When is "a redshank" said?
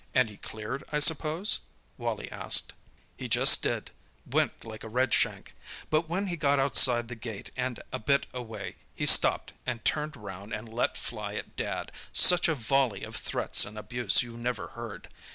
4.83-5.53